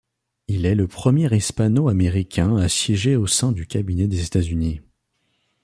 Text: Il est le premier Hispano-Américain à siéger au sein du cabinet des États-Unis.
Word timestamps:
Il 0.47 0.65
est 0.65 0.73
le 0.73 0.87
premier 0.87 1.29
Hispano-Américain 1.31 2.55
à 2.57 2.67
siéger 2.69 3.15
au 3.15 3.27
sein 3.27 3.51
du 3.51 3.67
cabinet 3.67 4.07
des 4.07 4.23
États-Unis. 4.25 4.81